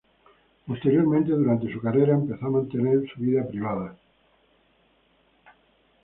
Posteriormente, 0.65 1.29
durante 1.31 1.71
su 1.71 1.79
carrera, 1.79 2.15
empezó 2.15 2.47
a 2.47 2.49
mantener 2.49 3.03
su 3.13 3.19
vida 3.21 3.47
privada. 3.47 3.95